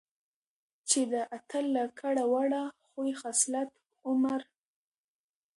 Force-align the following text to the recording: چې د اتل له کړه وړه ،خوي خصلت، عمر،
چې 0.89 0.99
د 1.11 1.13
اتل 1.37 1.65
له 1.77 1.85
کړه 1.99 2.23
وړه 2.33 2.63
،خوي 2.89 3.13
خصلت، 3.21 3.69
عمر، 4.07 4.41